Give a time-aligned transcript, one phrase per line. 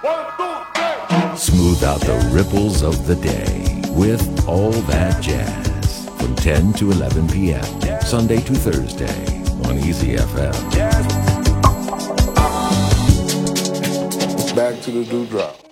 [0.00, 7.28] Smooth out the ripples of the day with All That Jazz from 10 to 11
[7.28, 8.00] p.m.
[8.00, 10.54] Sunday to Thursday on Easy FM.
[14.56, 15.69] Back to the dewdrop.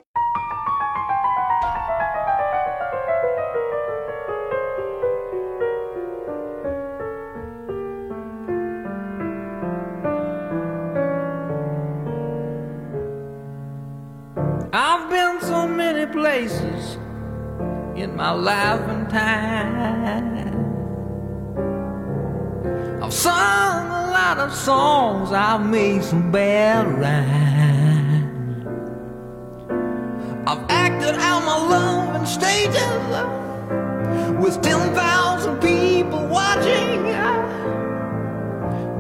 [24.69, 28.67] Songs, I've made some bad rhymes.
[30.47, 33.09] I've acted out my love in stages
[34.43, 37.03] with 10,000 people watching.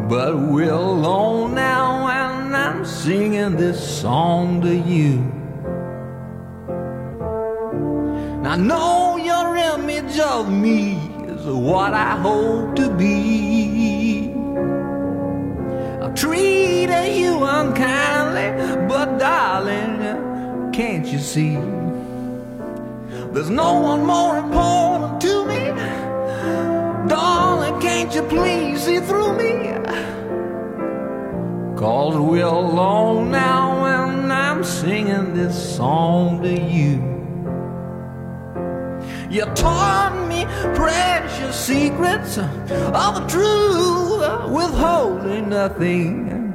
[0.08, 5.16] But we're alone now, and I'm singing this song to you.
[8.52, 10.94] I know your image of me
[11.26, 13.57] is what I hope to be.
[16.18, 21.54] Treated you unkindly, but darling, can't you see?
[23.32, 25.70] There's no one more important to me.
[27.08, 29.74] Darling, can't you please see through me?
[31.78, 37.00] Cause we're alone now, and I'm singing this song to you.
[39.30, 44.07] You taught me precious secrets of the truth,
[44.50, 46.54] withholding nothing.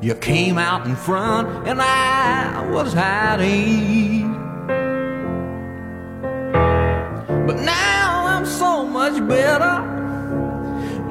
[0.00, 4.32] You came out in front, and I was hiding.
[7.46, 9.74] But now I'm so much better,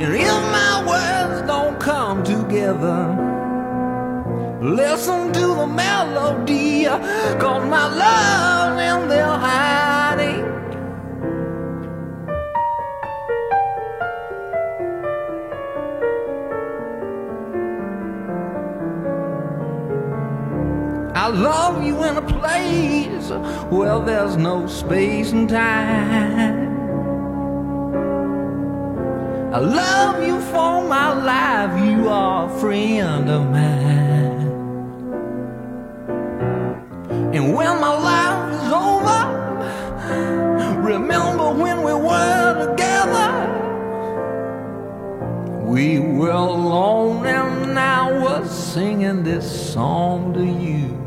[0.01, 3.25] and if my words don't come together.
[4.61, 9.86] Listen to the melody, cause my love's in there hiding.
[21.37, 23.29] Love you in a place
[23.69, 26.67] where there's no space and time.
[29.53, 34.27] I love you for my life, you are a friend of mine.
[37.35, 39.21] And when my life is over,
[40.81, 43.31] remember when we were together.
[45.65, 51.06] We were alone and I was singing this song to you.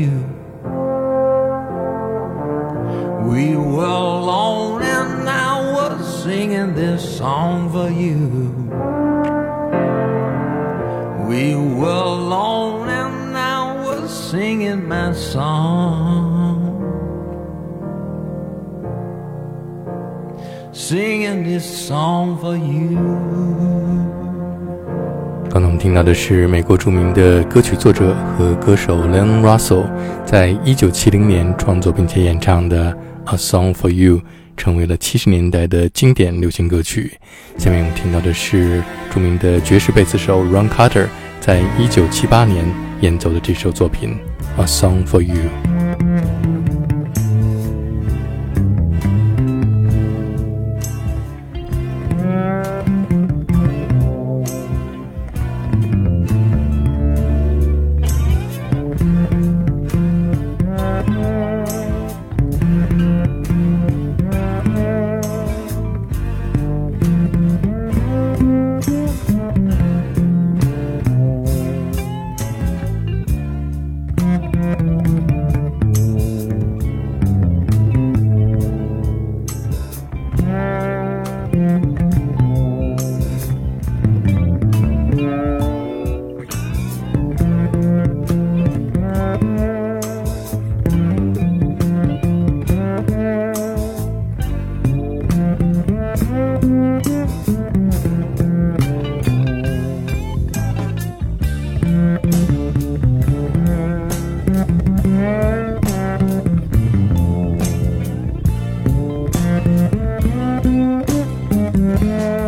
[0.00, 0.16] You.
[3.30, 8.18] We were alone and I was singing this song for you.
[11.28, 16.70] We were alone and I was singing my song.
[20.72, 23.79] Singing this song for you.
[25.52, 29.84] 刚才我们听到的是美国著名的歌曲作者和歌手 Leon Russell
[30.24, 32.92] 在一九七零年创作并且演唱的
[33.34, 34.18] 《A Song for You》，
[34.56, 37.14] 成为了七十年代的经典流行歌曲。
[37.58, 38.80] 下面我们听到的是
[39.12, 41.08] 著名的爵士贝斯手 Ron Carter
[41.40, 42.64] 在一九七八年
[43.00, 44.16] 演奏的这首作品
[44.62, 45.34] 《A Song for You》。
[112.00, 112.39] girl.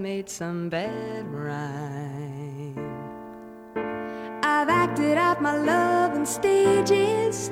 [0.00, 2.78] Made some bad rhyme.
[4.44, 7.50] I've acted out my love on stages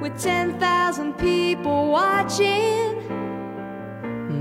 [0.00, 3.02] with 10,000 people watching.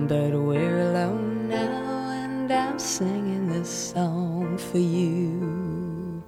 [0.07, 6.23] But we're alone now, and I'm singing this song for you.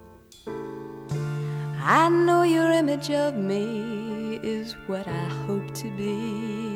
[1.80, 6.67] I know your image of me is what I hope to be.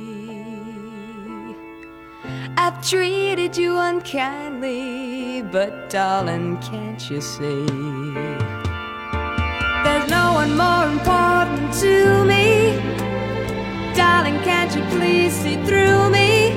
[2.63, 7.65] I've treated you unkindly, but darling, can't you see?
[9.83, 12.77] There's no one more important to me.
[13.95, 16.51] Darling, can't you please see through me?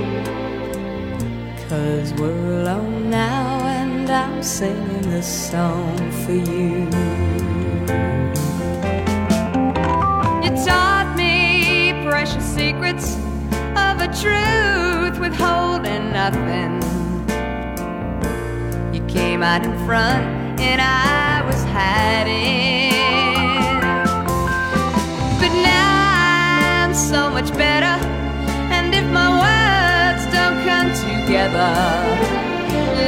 [1.70, 5.96] Cause we're alone now, and I'm singing this song
[6.26, 6.84] for you.
[10.44, 13.16] You taught me precious secrets
[13.74, 15.63] of a truth withholding
[19.44, 20.24] Out in front,
[20.58, 22.94] and I was hiding.
[25.38, 27.94] But now I'm so much better,
[28.72, 31.74] and if my words don't come together,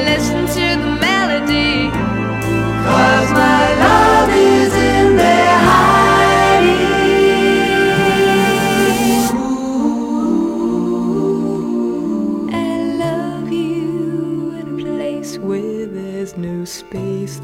[0.05, 1.89] listen to the melody.
[2.85, 4.06] Cause my love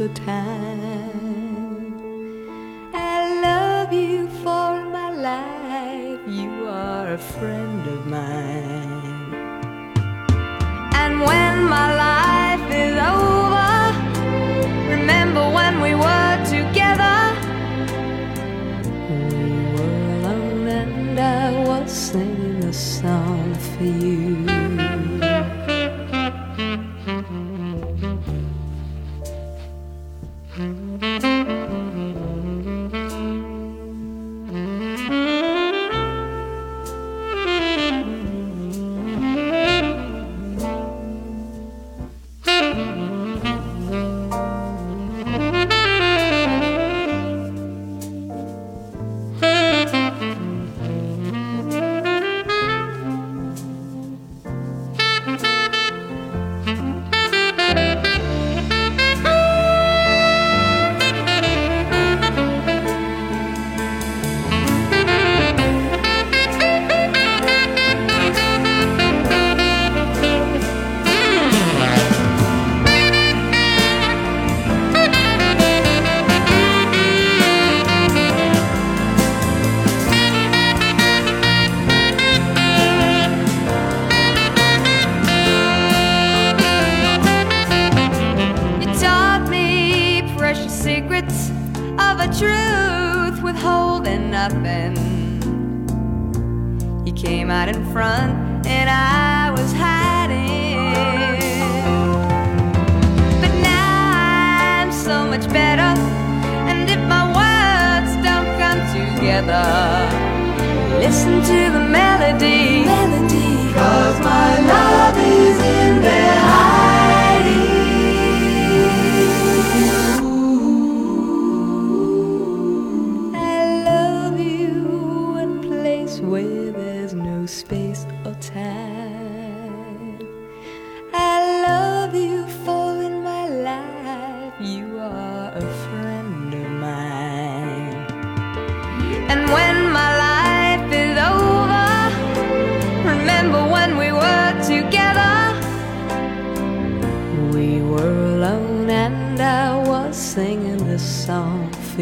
[0.02, 1.94] or time.
[2.92, 6.21] I love you for my life.
[6.26, 9.35] You are a friend of mine.
[11.00, 13.75] And when my life is over,
[14.94, 17.18] remember when we were together.
[19.09, 23.85] We were alone and I was singing a song for.
[23.85, 24.51] You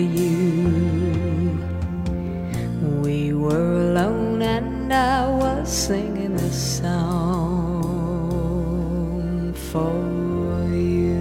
[0.00, 1.50] you.
[3.02, 7.92] We were alone and I was singing this song
[9.54, 9.92] for
[10.75, 11.19] you.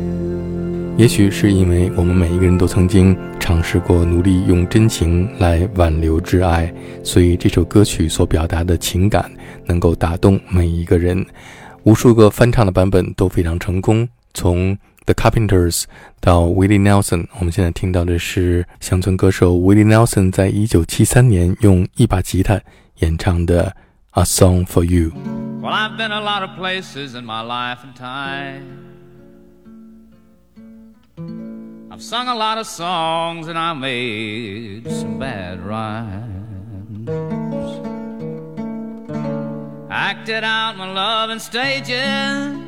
[0.97, 9.31] 也许是因为我们每一个人都曾经尝试过努力用真情来挽留挚爱，所以这首歌曲所表达的情感
[9.65, 11.25] 能够打动每一个人。
[11.83, 14.77] 无数个翻唱的版本都非常成功，从
[15.08, 15.84] The Carpenters
[16.20, 22.60] 到 Willie Nelson，我们现在听到的是乡村歌手 Willie Nelson 在一九七三年用一把吉他
[23.00, 23.74] 演唱的《
[24.20, 25.10] A Song for You》。
[25.60, 28.82] Well, I've been a lot of places in my life and time.
[31.90, 37.08] I've I've sung a lot of songs and I made some bad rhymes.
[39.88, 42.67] Acted out my love in stages.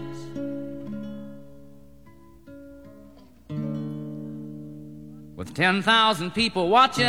[5.41, 7.03] With 10,000 people watching.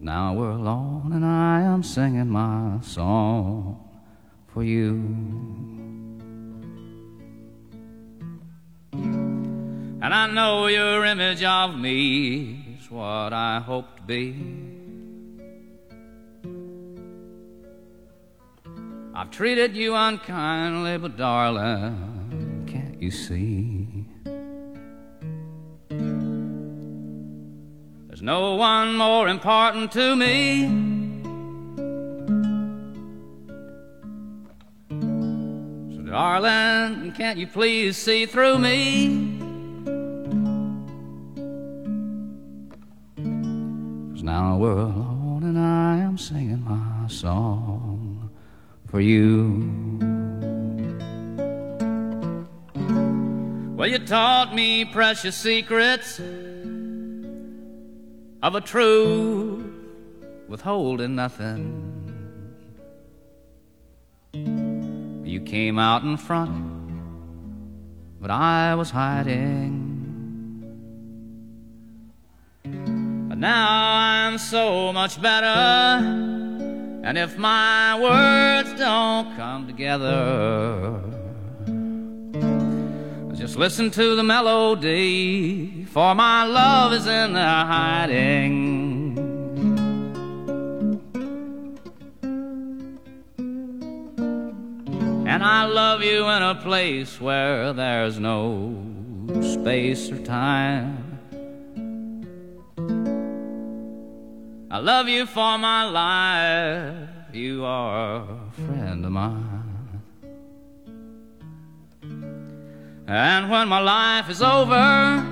[0.00, 3.86] Now we're alone and I am singing my song
[4.46, 4.94] for you.
[8.94, 14.34] And I know your image of me is what I hope to be.
[19.14, 22.13] I've treated you unkindly, but darling,
[23.04, 23.86] you see?
[28.08, 30.64] There's no one more important to me.
[35.94, 39.38] So, darling, can't you please see through me?
[44.14, 48.30] Cause now we're alone and I am singing my song
[48.86, 49.83] for you.
[53.84, 56.24] Well, you taught me precious secrets of
[58.54, 59.62] a truth
[60.48, 61.92] withholding nothing.
[65.22, 66.64] You came out in front,
[68.22, 69.82] but I was hiding.
[72.62, 76.00] But now I'm so much better,
[77.04, 81.23] and if my words don't come together,
[83.44, 89.18] just listen to the melody, for my love is in there hiding.
[95.28, 98.82] And I love you in a place where there's no
[99.42, 101.20] space or time.
[104.70, 109.53] I love you for my life, you are a friend of mine.
[113.06, 115.22] And when my life is over,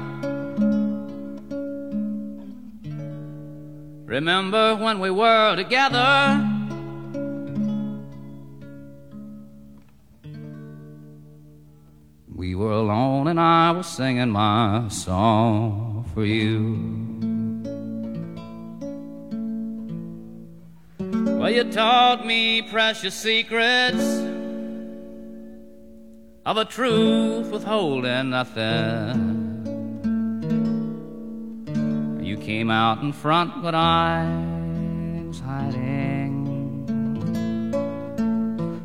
[4.05, 6.49] remember when we were together.
[12.35, 17.23] We were alone and I was singing my song for you.
[21.39, 24.42] Well, you taught me precious secrets
[26.45, 29.59] of a truth withholding nothing.
[32.21, 34.25] You came out in front, but I
[35.29, 36.43] was hiding.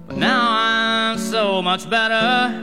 [0.06, 2.54] But now I'm so much better,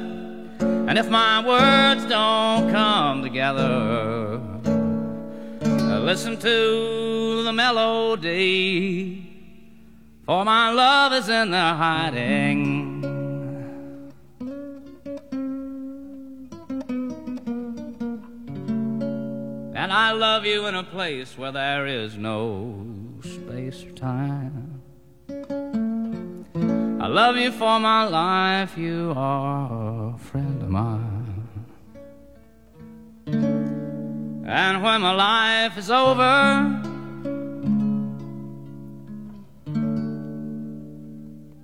[0.60, 4.40] and if my words don't come together,
[5.64, 9.26] uh, listen to the melody,
[10.24, 12.93] for my love is in there hiding.
[19.96, 22.84] I love you in a place where there is no
[23.22, 24.82] space or time.
[27.00, 31.48] I love you for my life, you are a friend of mine.
[34.48, 36.82] And when my life is over,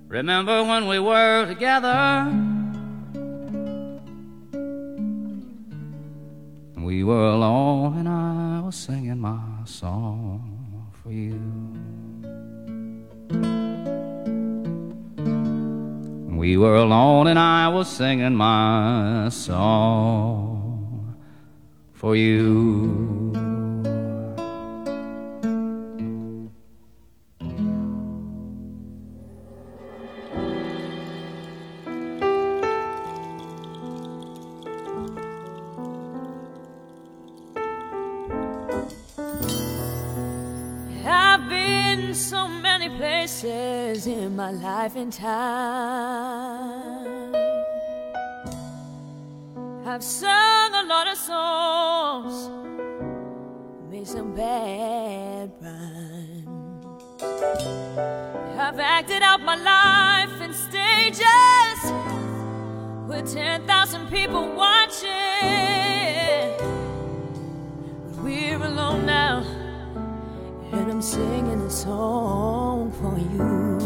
[0.07, 2.60] remember when we were together.
[6.91, 11.39] We were alone and I was singing my song for you.
[16.37, 21.15] We were alone and I was singing my song
[21.93, 23.30] for you.
[59.01, 61.79] Acted out my life in stages
[63.09, 65.09] with 10,000 people watching.
[68.21, 69.39] We're alone now
[70.71, 73.80] and I'm singing a song for you.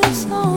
[0.00, 0.51] It's all.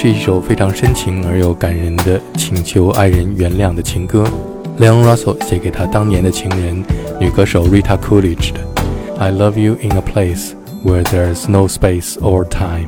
[0.00, 4.22] 是一首非常深情而又感人的请求爱人原谅的情歌
[4.78, 6.84] ，Leon Russell 写给他当年的情人
[7.18, 8.60] 女歌手 Rita Coolidge 的。
[9.18, 10.52] I love you in a place
[10.84, 12.86] where there's no space or time。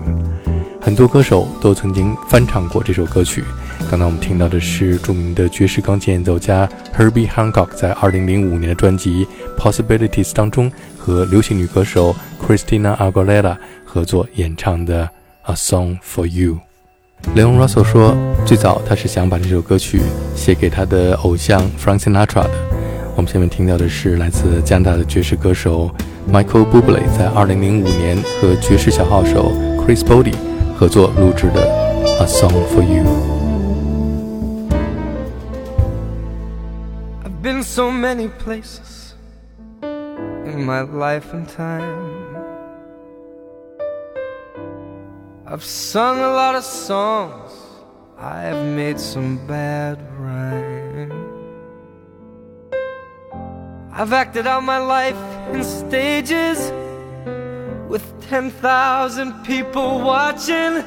[0.80, 3.42] 很多歌手都曾经翻唱过这首歌曲。
[3.90, 9.26] 刚才我们听到的是著名的爵士钢琴演奏家 Herbie Hancock 在2005年的专辑
[9.58, 15.10] Possibilities 当中和流行女歌手 Christina Aguilera 合作演唱的
[15.42, 16.69] A Song for You。
[17.36, 20.00] Leon Russell 说，最早他是想把这首歌曲
[20.34, 22.50] 写给他的偶像 Frank Sinatra 的。
[23.14, 25.88] 我们下面听到的是来自加拿大的爵士歌手
[26.28, 30.34] Michael Bublé 在2005年和爵士小号手 Chris Body
[30.76, 31.66] 合作录制的
[32.22, 33.04] 《A Song for You》。
[37.24, 39.14] I've been so many places
[40.44, 42.29] in my life and time.
[45.52, 47.50] I've sung a lot of songs,
[48.16, 51.10] I've made some bad rhyme.
[53.92, 55.16] I've acted out my life
[55.52, 56.70] in stages
[57.88, 60.84] with 10,000 people watching.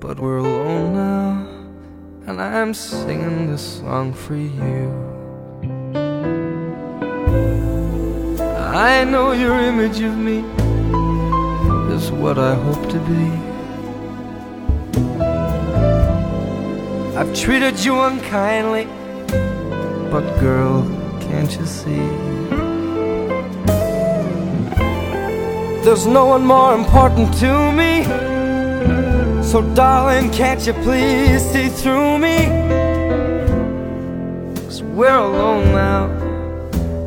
[0.00, 1.46] But we're alone now,
[2.26, 4.88] and I'm singing this song for you.
[8.64, 10.67] I know your image of me
[12.18, 13.26] what I hope to be.
[17.16, 18.86] I've treated you unkindly,
[20.10, 20.82] but girl,
[21.20, 22.06] can't you see?
[25.84, 28.02] There's no one more important to me.
[29.42, 32.46] So, darling, can't you please see through me?
[34.64, 36.06] Cause we're alone now,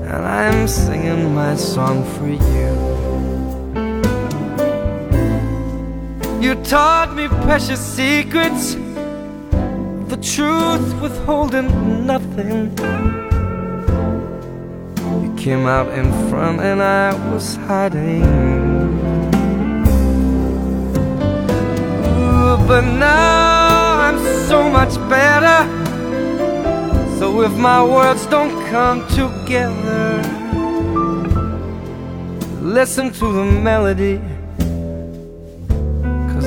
[0.06, 2.91] and I'm singing my song for you.
[6.42, 8.74] You taught me precious secrets,
[10.10, 12.76] the truth withholding nothing.
[15.22, 18.24] You came out in front and I was hiding.
[22.18, 24.18] Ooh, but now I'm
[24.50, 25.60] so much better.
[27.20, 30.24] So if my words don't come together,
[32.64, 34.20] listen to the melody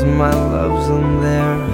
[0.05, 1.74] my love's in there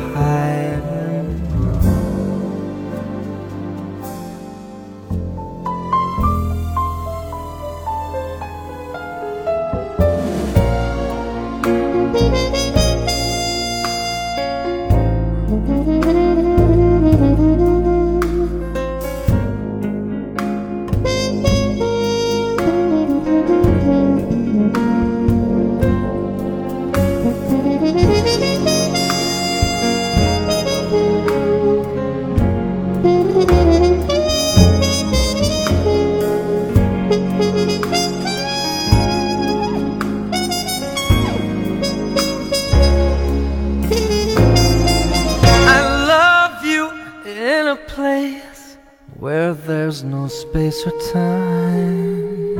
[49.18, 52.58] there's no space or time.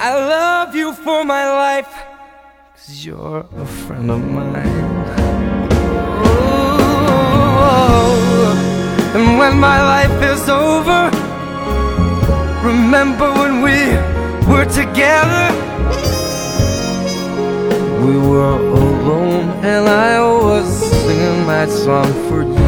[0.00, 1.92] I love you for my life,
[2.74, 4.66] cause you're a friend of mine.
[7.46, 8.14] Oh,
[9.14, 11.10] and when my life is over,
[12.66, 13.96] remember when we
[14.52, 15.52] were together?
[18.04, 22.63] We were alone, and I was singing my song for you.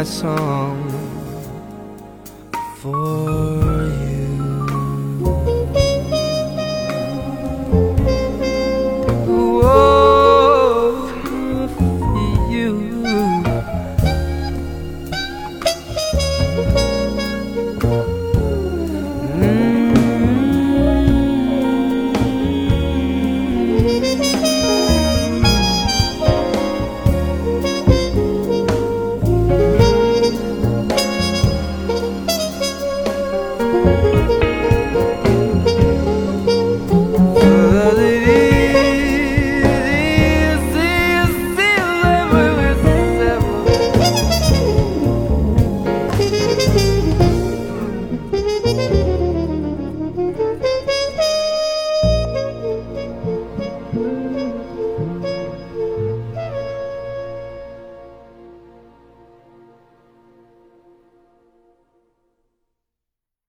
[0.00, 0.79] My song